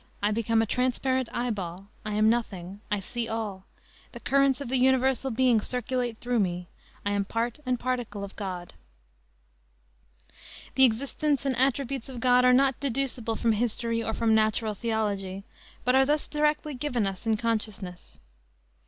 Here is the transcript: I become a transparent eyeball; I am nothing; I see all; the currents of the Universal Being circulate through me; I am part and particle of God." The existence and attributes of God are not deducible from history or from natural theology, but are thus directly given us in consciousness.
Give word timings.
I 0.23 0.31
become 0.31 0.63
a 0.63 0.65
transparent 0.65 1.29
eyeball; 1.31 1.85
I 2.03 2.15
am 2.15 2.27
nothing; 2.27 2.81
I 2.89 2.99
see 2.99 3.29
all; 3.29 3.67
the 4.13 4.19
currents 4.19 4.59
of 4.59 4.67
the 4.67 4.77
Universal 4.77 5.29
Being 5.29 5.61
circulate 5.61 6.17
through 6.17 6.39
me; 6.39 6.69
I 7.05 7.11
am 7.11 7.23
part 7.23 7.59
and 7.67 7.79
particle 7.79 8.23
of 8.23 8.35
God." 8.35 8.73
The 10.73 10.85
existence 10.85 11.45
and 11.45 11.55
attributes 11.55 12.09
of 12.09 12.19
God 12.19 12.45
are 12.45 12.51
not 12.51 12.79
deducible 12.79 13.35
from 13.35 13.51
history 13.51 14.01
or 14.01 14.15
from 14.15 14.33
natural 14.33 14.73
theology, 14.73 15.43
but 15.85 15.93
are 15.93 16.07
thus 16.07 16.27
directly 16.27 16.73
given 16.73 17.05
us 17.05 17.27
in 17.27 17.37
consciousness. 17.37 18.17